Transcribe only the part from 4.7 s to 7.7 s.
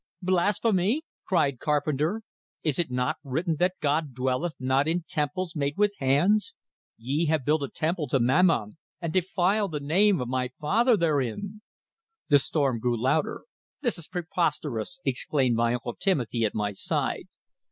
in temples made with hands? Ye have built a